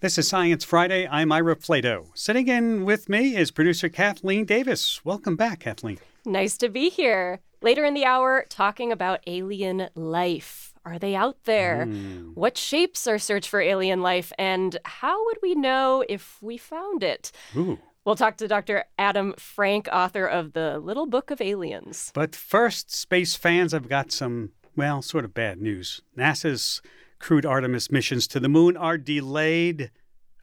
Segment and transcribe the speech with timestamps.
[0.00, 1.08] This is Science Friday.
[1.10, 2.06] I'm Ira Flatow.
[2.14, 5.04] Sitting in with me is producer Kathleen Davis.
[5.04, 5.98] Welcome back, Kathleen.
[6.24, 7.40] Nice to be here.
[7.62, 10.72] Later in the hour, talking about alien life.
[10.84, 11.86] Are they out there?
[11.88, 12.36] Mm.
[12.36, 14.32] What shapes our search for alien life?
[14.38, 17.32] And how would we know if we found it?
[17.56, 17.80] Ooh.
[18.04, 18.84] We'll talk to Dr.
[19.00, 22.12] Adam Frank, author of The Little Book of Aliens.
[22.14, 26.02] But first, space fans, I've got some, well, sort of bad news.
[26.16, 26.82] NASA's
[27.18, 29.90] crewed Artemis missions to the moon are delayed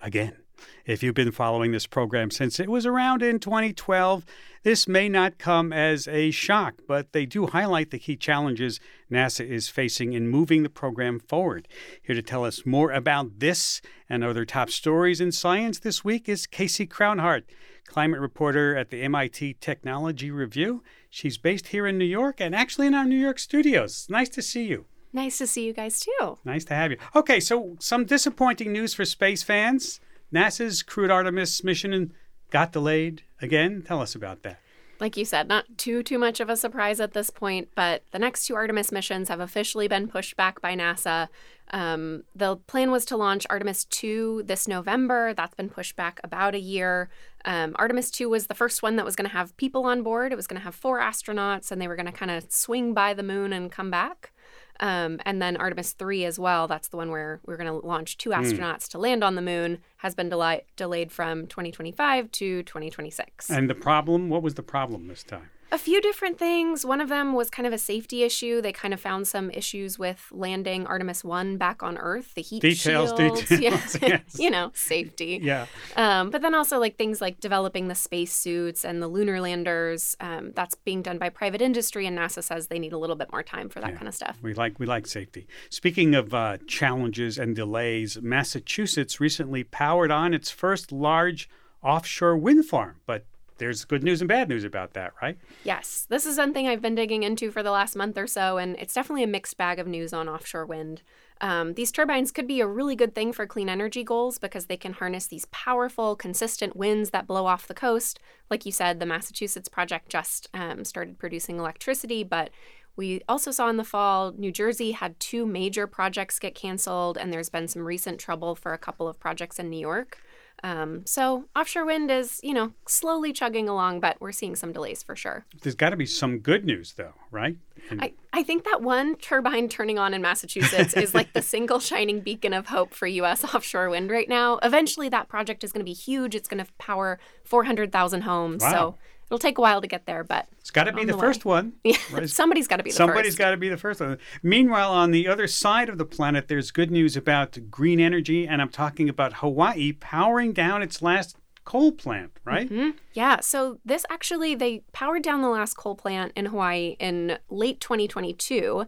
[0.01, 0.37] again.
[0.85, 4.25] If you've been following this program since it was around in 2012,
[4.63, 8.80] this may not come as a shock, but they do highlight the key challenges
[9.11, 11.67] NASA is facing in moving the program forward.
[12.02, 16.30] Here to tell us more about this and other top stories in science this week
[16.30, 17.44] is Casey Crownhart,
[17.88, 20.83] climate reporter at the MIT Technology Review.
[21.09, 24.07] She's based here in New York and actually in our New York studios.
[24.09, 24.85] Nice to see you.
[25.15, 26.37] Nice to see you guys too.
[26.43, 26.97] Nice to have you.
[27.15, 30.01] Okay, so some disappointing news for space fans.
[30.33, 32.11] NASA's crewed Artemis mission
[32.49, 33.81] got delayed again.
[33.81, 34.59] Tell us about that.
[34.99, 38.19] Like you said, not too too much of a surprise at this point, but the
[38.19, 41.29] next two Artemis missions have officially been pushed back by NASA.
[41.72, 45.33] Um, the plan was to launch Artemis 2 this November.
[45.33, 47.09] That's been pushed back about a year.
[47.45, 50.33] Um, Artemis 2 was the first one that was going to have people on board.
[50.33, 52.94] It was going to have four astronauts, and they were going to kind of swing
[52.94, 54.31] by the moon and come back.
[54.80, 56.68] Um, and then Artemis 3 as well.
[56.68, 58.42] That's the one where we're going to launch two hmm.
[58.42, 58.90] astronauts mm.
[58.90, 63.50] to land on the moon, has been del- delayed from 2025 to 2026.
[63.50, 64.30] And the problem?
[64.30, 65.50] What was the problem this time?
[65.76, 66.86] A few different things.
[66.86, 68.62] One of them was kind of a safety issue.
[68.62, 72.62] They kind of found some issues with landing Artemis 1 back on Earth, the heat
[72.62, 73.50] details, shields.
[73.50, 74.08] Details, yeah.
[74.08, 74.40] yes.
[74.40, 75.38] you know, safety.
[75.44, 75.66] Yeah.
[75.98, 80.16] Um, but then also like things like developing the spacesuits and the lunar landers.
[80.22, 83.30] Um, that's being done by private industry, and NASA says they need a little bit
[83.34, 83.98] more time for that yeah.
[83.98, 84.38] kind of stuff.
[84.42, 85.46] We like we like safety.
[85.70, 91.50] Speaking of uh, challenges and delays, Massachusetts recently powered on its first large
[91.84, 93.26] offshore wind farm, but
[93.58, 95.38] there's good news and bad news about that, right?
[95.64, 96.06] Yes.
[96.09, 98.94] This is something I've been digging into for the last month or so, and it's
[98.94, 101.02] definitely a mixed bag of news on offshore wind.
[101.41, 104.78] Um, these turbines could be a really good thing for clean energy goals because they
[104.78, 108.19] can harness these powerful, consistent winds that blow off the coast.
[108.50, 112.52] Like you said, the Massachusetts project just um, started producing electricity, but
[112.96, 117.31] we also saw in the fall New Jersey had two major projects get canceled, and
[117.31, 120.19] there's been some recent trouble for a couple of projects in New York.
[120.63, 125.03] Um, so offshore wind is, you know, slowly chugging along, but we're seeing some delays
[125.03, 125.45] for sure.
[125.61, 127.57] There's got to be some good news, though, right?
[127.89, 128.01] And...
[128.01, 132.19] I, I think that one turbine turning on in Massachusetts is like the single shining
[132.21, 133.43] beacon of hope for U.S.
[133.43, 134.57] offshore wind right now.
[134.63, 136.35] Eventually, that project is going to be huge.
[136.35, 138.61] It's going to power 400,000 homes.
[138.63, 138.72] Wow.
[138.72, 138.97] So
[139.28, 141.46] It'll take a while to get there, but it's got to be the, the first
[141.46, 141.74] one.
[141.84, 143.38] Yeah, somebody's got to be the Somebody's first.
[143.40, 144.18] got to be the first one.
[144.44, 148.62] Meanwhile, on the other side of the planet, there's good news about green energy, and
[148.62, 152.69] I'm talking about Hawaii powering down its last coal plant, right?
[152.69, 152.91] Mm-hmm.
[153.14, 153.40] Yeah.
[153.40, 158.85] So this actually they powered down the last coal plant in Hawaii in late 2022,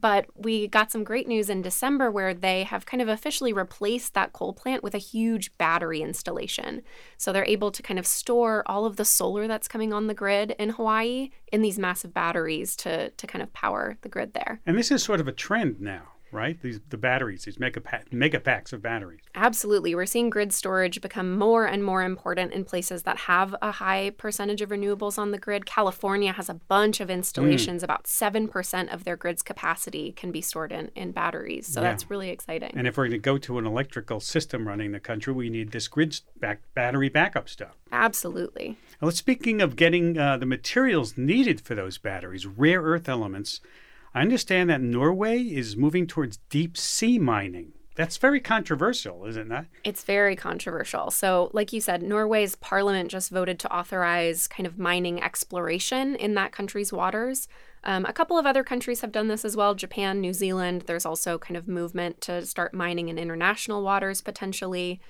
[0.00, 4.14] but we got some great news in December where they have kind of officially replaced
[4.14, 6.82] that coal plant with a huge battery installation.
[7.16, 10.14] So they're able to kind of store all of the solar that's coming on the
[10.14, 14.60] grid in Hawaii in these massive batteries to, to kind of power the grid there.
[14.66, 16.02] And this is sort of a trend now
[16.32, 16.60] right?
[16.60, 19.20] These the batteries, these mega mega packs of batteries.
[19.34, 23.72] Absolutely, we're seeing grid storage become more and more important in places that have a
[23.72, 25.66] high percentage of renewables on the grid.
[25.66, 27.82] California has a bunch of installations.
[27.82, 27.84] Mm.
[27.84, 31.66] About seven percent of their grid's capacity can be stored in in batteries.
[31.66, 31.88] So yeah.
[31.88, 32.72] that's really exciting.
[32.74, 35.72] And if we're going to go to an electrical system running the country, we need
[35.72, 37.76] this grid back battery backup stuff.
[37.92, 38.76] Absolutely.
[39.00, 43.60] Well, speaking of getting uh, the materials needed for those batteries, rare earth elements.
[44.14, 47.72] I understand that Norway is moving towards deep sea mining.
[47.96, 49.66] That's very controversial, isn't that?
[49.84, 51.10] It's very controversial.
[51.10, 56.34] So, like you said, Norway's parliament just voted to authorize kind of mining exploration in
[56.34, 57.46] that country's waters.
[57.84, 60.84] Um, a couple of other countries have done this as well Japan, New Zealand.
[60.86, 65.00] There's also kind of movement to start mining in international waters potentially.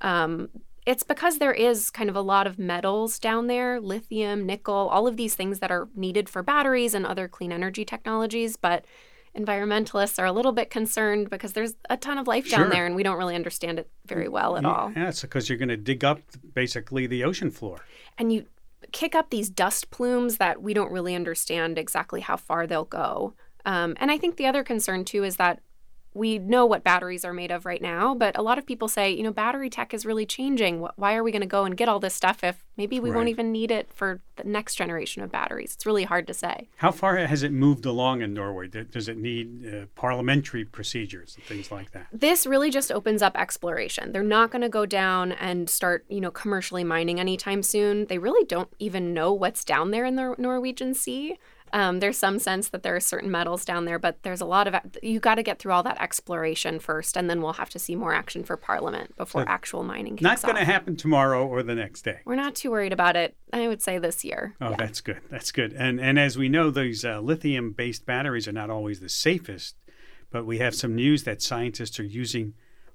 [0.00, 0.48] Um,
[0.86, 5.06] it's because there is kind of a lot of metals down there lithium, nickel, all
[5.06, 8.56] of these things that are needed for batteries and other clean energy technologies.
[8.56, 8.84] But
[9.36, 12.58] environmentalists are a little bit concerned because there's a ton of life sure.
[12.58, 14.92] down there and we don't really understand it very well at yeah, all.
[14.96, 16.20] Yeah, it's because you're going to dig up
[16.54, 17.78] basically the ocean floor.
[18.18, 18.46] And you
[18.92, 23.34] kick up these dust plumes that we don't really understand exactly how far they'll go.
[23.64, 25.60] Um, and I think the other concern too is that
[26.12, 29.10] we know what batteries are made of right now, but a lot of people say,
[29.10, 30.86] you know, battery tech is really changing.
[30.96, 33.16] Why are we going to go and get all this stuff if maybe we right.
[33.16, 35.74] won't even need it for the next generation of batteries?
[35.74, 36.68] It's really hard to say.
[36.76, 38.66] How far has it moved along in Norway?
[38.66, 42.08] Does it need uh, parliamentary procedures and things like that?
[42.12, 44.10] This really just opens up exploration.
[44.10, 48.06] They're not going to go down and start, you know, commercially mining anytime soon.
[48.06, 51.38] They really don't even know what's down there in the Norwegian Sea.
[51.72, 54.66] Um, there's some sense that there are certain metals down there, but there's a lot
[54.66, 57.78] of you got to get through all that exploration first, and then we'll have to
[57.78, 60.18] see more action for Parliament before so actual mining.
[60.20, 62.20] Not going to happen tomorrow or the next day.
[62.24, 63.36] We're not too worried about it.
[63.52, 64.54] I would say this year.
[64.60, 64.76] Oh, yeah.
[64.76, 65.20] that's good.
[65.30, 65.72] That's good.
[65.72, 69.76] And and as we know, these uh, lithium-based batteries are not always the safest,
[70.30, 72.54] but we have some news that scientists are using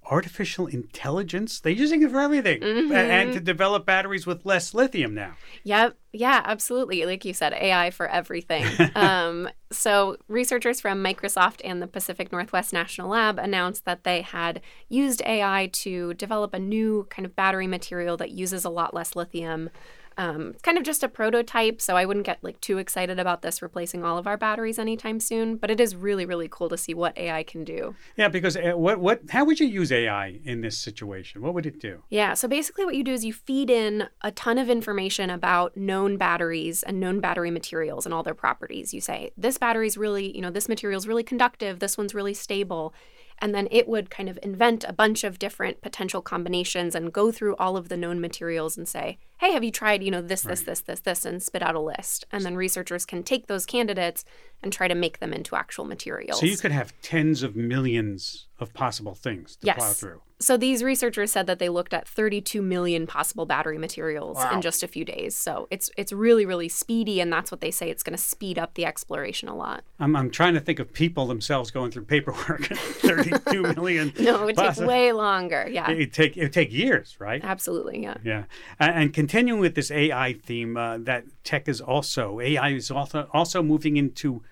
[0.10, 1.60] artificial intelligence.
[1.60, 2.92] They're using it for everything mm-hmm.
[2.92, 5.34] and to develop batteries with less lithium now.
[5.64, 5.98] Yep.
[6.14, 7.06] Yeah, absolutely.
[7.06, 8.66] Like you said, AI for everything.
[8.96, 14.62] um, so, researchers from Microsoft and the Pacific Northwest National Lab announced that they had
[14.90, 19.16] used AI to develop a new kind of battery material that uses a lot less
[19.16, 19.70] lithium.
[20.18, 23.42] Um, it's kind of just a prototype, so I wouldn't get like too excited about
[23.42, 25.58] this replacing all of our batteries anytime soon.
[25.58, 27.96] But it is really, really cool to see what AI can do.
[28.16, 31.42] Yeah, because uh, what what how would you use AI in this situation?
[31.42, 32.04] What would it do?
[32.10, 35.76] Yeah, so basically, what you do is you feed in a ton of information about
[35.76, 38.94] known batteries and known battery materials and all their properties.
[38.94, 41.80] You say this battery is really, you know, this material is really conductive.
[41.80, 42.94] This one's really stable
[43.40, 47.32] and then it would kind of invent a bunch of different potential combinations and go
[47.32, 50.46] through all of the known materials and say, hey, have you tried, you know, this,
[50.46, 50.52] right.
[50.52, 52.26] this, this, this, this, and spit out a list.
[52.32, 54.24] And then researchers can take those candidates
[54.64, 56.40] and try to make them into actual materials.
[56.40, 59.78] So you could have tens of millions of possible things to yes.
[59.78, 60.22] plow through.
[60.40, 64.54] So these researchers said that they looked at 32 million possible battery materials wow.
[64.54, 65.36] in just a few days.
[65.36, 67.90] So it's it's really really speedy, and that's what they say.
[67.90, 69.84] It's going to speed up the exploration a lot.
[69.98, 72.66] I'm I'm trying to think of people themselves going through paperwork.
[72.76, 74.14] 32 million.
[74.20, 75.68] no, it would take way longer.
[75.70, 77.42] Yeah, it take it take years, right?
[77.44, 78.18] Absolutely, yeah.
[78.24, 78.44] Yeah,
[78.78, 83.30] and, and continuing with this AI theme, uh, that tech is also AI is also
[83.32, 84.44] also moving into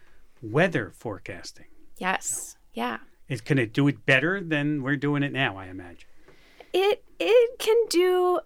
[0.42, 1.66] weather forecasting.
[1.98, 2.58] Yes.
[2.74, 2.98] Yeah.
[3.42, 5.58] Can it do it better than we're doing it now?
[5.58, 6.08] I imagine.
[6.74, 8.40] It it can do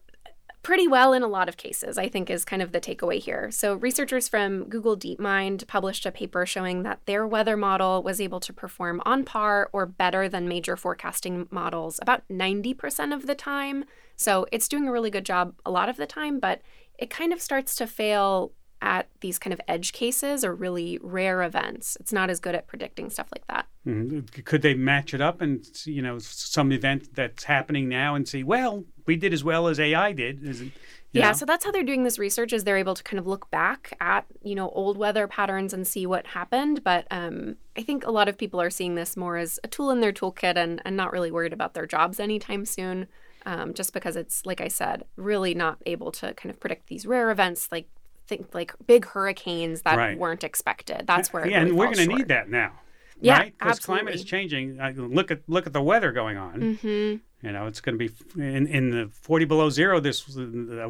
[0.68, 3.50] pretty well in a lot of cases, I think is kind of the takeaway here.
[3.52, 8.42] So, researchers from Google DeepMind published a paper showing that their weather model was able
[8.42, 13.86] to perform on par or better than major forecasting models about 90% of the time.
[14.18, 16.62] So, it's doing a really good job a lot of the time, but
[17.00, 18.52] it kind of starts to fail
[18.82, 21.98] at these kind of edge cases or really rare events.
[22.00, 23.68] It's not as good at predicting stuff like that.
[23.88, 24.42] Mm-hmm.
[24.44, 28.44] Could they match it up and you know some event that's happening now and see,
[28.44, 30.44] well, we did as well as AI did?
[30.44, 30.72] It,
[31.14, 31.34] yeah, know?
[31.34, 33.96] so that's how they're doing this research is they're able to kind of look back
[34.02, 36.84] at you know old weather patterns and see what happened.
[36.84, 39.90] But um, I think a lot of people are seeing this more as a tool
[39.90, 43.08] in their toolkit and, and not really worried about their jobs anytime soon.
[43.46, 47.06] Um, just because it's like I said, really not able to kind of predict these
[47.06, 47.88] rare events like
[48.28, 50.18] think like big hurricanes that right.
[50.18, 51.04] weren't expected.
[51.08, 52.74] That's where yeah, really and we're going to need that now.
[53.20, 53.58] Yeah, right?
[53.58, 54.78] Because climate is changing.
[54.96, 56.60] look at look at the weather going on.
[56.62, 57.46] Mm-hmm.
[57.46, 60.36] You know, it's going to be in, in the 40 below zero this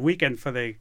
[0.00, 0.76] weekend for the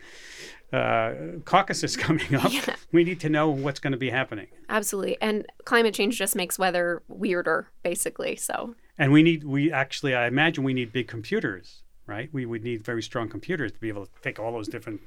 [0.72, 2.52] uh, caucuses coming up.
[2.52, 2.76] Yeah.
[2.92, 4.48] We need to know what's going to be happening.
[4.70, 8.36] Absolutely, and climate change just makes weather weirder, basically.
[8.36, 8.76] So.
[8.98, 12.30] And we need we actually I imagine we need big computers, right?
[12.34, 15.02] We would need very strong computers to be able to take all those different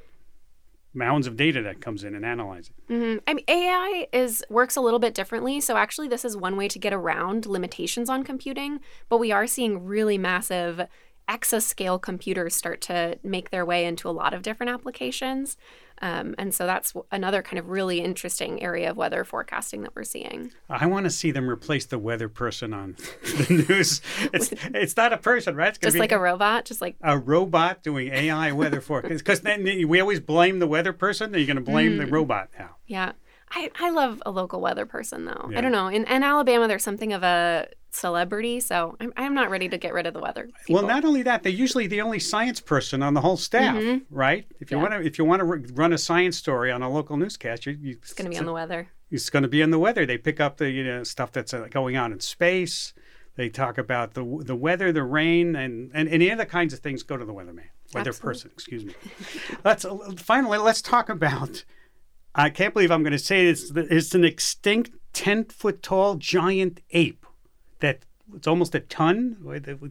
[0.92, 2.92] mounds of data that comes in and analyze it.
[2.92, 3.18] Mm-hmm.
[3.26, 5.60] I mean, AI is works a little bit differently.
[5.60, 8.80] So actually, this is one way to get around limitations on computing.
[9.08, 10.86] But we are seeing really massive
[11.30, 15.56] exascale computers start to make their way into a lot of different applications.
[16.02, 20.02] Um, and so that's another kind of really interesting area of weather forecasting that we're
[20.02, 20.50] seeing.
[20.68, 24.00] I want to see them replace the weather person on the news.
[24.32, 25.68] It's it's not a person, right?
[25.68, 29.18] It's just like a robot, just like a robot doing AI weather forecast.
[29.18, 31.32] Because then we always blame the weather person.
[31.32, 31.98] Then you're going to blame mm.
[31.98, 32.76] the robot now.
[32.86, 33.12] Yeah.
[33.52, 35.48] I, I love a local weather person though.
[35.50, 35.58] Yeah.
[35.58, 35.88] I don't know.
[35.88, 39.92] In, in Alabama, there's something of a celebrity, so I'm, I'm not ready to get
[39.92, 40.48] rid of the weather.
[40.66, 40.82] People.
[40.82, 44.14] Well, not only that, they're usually the only science person on the whole staff, mm-hmm.
[44.14, 44.46] right?
[44.60, 44.82] If you yeah.
[44.82, 47.76] want to, if you want to run a science story on a local newscast, you,
[47.80, 48.88] you it's going to be on the weather.
[49.10, 50.06] It's going to be on the weather.
[50.06, 52.92] They pick up the you know stuff that's uh, going on in space.
[53.36, 57.02] They talk about the the weather, the rain, and, and any other kinds of things
[57.02, 58.20] go to the weatherman, weather Absolutely.
[58.20, 58.50] person.
[58.52, 58.94] Excuse me.
[59.64, 61.64] let's finally let's talk about
[62.34, 63.72] I can't believe I'm going to say this.
[63.74, 67.19] It's an extinct 10 foot tall giant ape
[67.80, 68.00] that
[68.34, 69.36] it's almost a ton.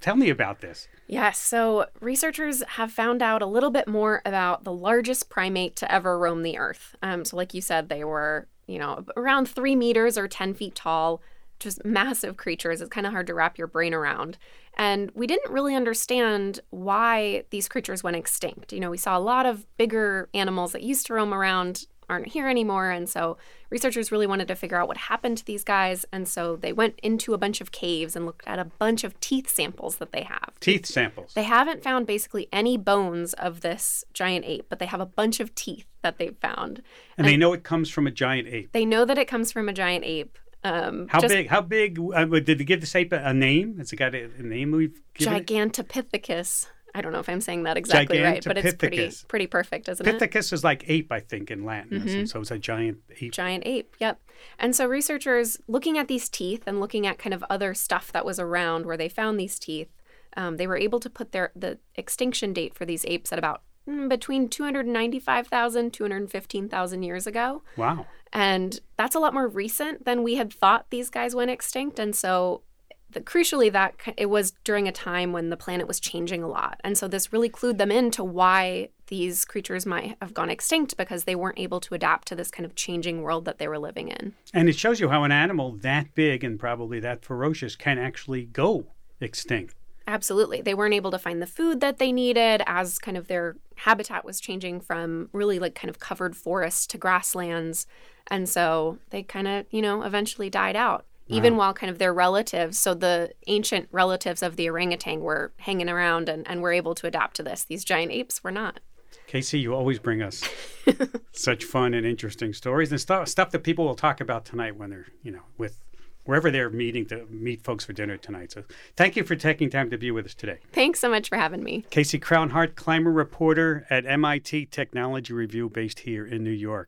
[0.00, 0.88] Tell me about this.
[1.06, 1.38] Yes.
[1.38, 6.18] So, researchers have found out a little bit more about the largest primate to ever
[6.18, 6.96] roam the earth.
[7.02, 10.74] Um, so, like you said, they were, you know, around three meters or 10 feet
[10.74, 11.22] tall.
[11.58, 12.82] just massive creatures.
[12.82, 14.36] It's kind of hard to wrap your brain around.
[14.76, 18.74] And we didn't really understand why these creatures went extinct.
[18.74, 22.28] You know, we saw a lot of bigger animals that used to roam around aren't
[22.28, 22.90] here anymore.
[22.90, 23.36] And so
[23.70, 26.04] researchers really wanted to figure out what happened to these guys.
[26.12, 29.18] And so they went into a bunch of caves and looked at a bunch of
[29.20, 30.52] teeth samples that they have.
[30.60, 31.32] Teeth samples.
[31.34, 35.40] They haven't found basically any bones of this giant ape, but they have a bunch
[35.40, 36.78] of teeth that they've found.
[37.16, 38.72] And, and they know it comes from a giant ape.
[38.72, 40.38] They know that it comes from a giant ape.
[40.64, 41.48] Um, how just, big?
[41.48, 42.00] How big?
[42.00, 43.78] Uh, did they give this ape a, name?
[43.78, 46.64] Has it got a, a name we've given Gigantopithecus.
[46.64, 46.72] It?
[46.96, 50.06] I don't know if I'm saying that exactly right, but it's pretty pretty perfect, isn't
[50.06, 50.18] it?
[50.18, 52.00] Pithecus is like ape, I think, in Latin.
[52.00, 52.24] Mm-hmm.
[52.24, 53.32] So it's a giant ape.
[53.32, 54.18] Giant ape, yep.
[54.58, 58.24] And so researchers looking at these teeth and looking at kind of other stuff that
[58.24, 59.90] was around where they found these teeth,
[60.38, 63.60] um, they were able to put their the extinction date for these apes at about
[63.86, 67.62] mm, between 295,000 215,000 years ago.
[67.76, 68.06] Wow.
[68.32, 71.98] And that's a lot more recent than we had thought these guys went extinct.
[71.98, 72.62] And so
[73.10, 76.80] the, crucially that it was during a time when the planet was changing a lot
[76.84, 81.24] and so this really clued them into why these creatures might have gone extinct because
[81.24, 84.08] they weren't able to adapt to this kind of changing world that they were living
[84.08, 87.98] in and it shows you how an animal that big and probably that ferocious can
[87.98, 88.86] actually go
[89.20, 89.74] extinct
[90.08, 90.60] Absolutely.
[90.60, 94.24] They weren't able to find the food that they needed as kind of their habitat
[94.24, 97.86] was changing from really like kind of covered forests to grasslands.
[98.28, 101.58] And so they kind of, you know, eventually died out even wow.
[101.66, 106.28] while kind of their relatives, so the ancient relatives of the orangutan were hanging around
[106.28, 107.64] and, and were able to adapt to this.
[107.64, 108.80] These giant apes were not.
[109.26, 110.48] Casey, you always bring us
[111.32, 114.90] such fun and interesting stories and stuff stuff that people will talk about tonight when
[114.90, 115.82] they're, you know, with
[116.26, 118.52] wherever they're meeting to meet folks for dinner tonight.
[118.52, 118.64] So
[118.96, 120.58] thank you for taking time to be with us today.
[120.72, 121.84] Thanks so much for having me.
[121.90, 126.84] Casey Crownhart, climate reporter at MIT Technology Review based here in New York.